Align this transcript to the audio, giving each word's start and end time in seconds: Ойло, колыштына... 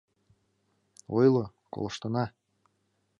Ойло, 1.17 1.45
колыштына... 1.73 2.25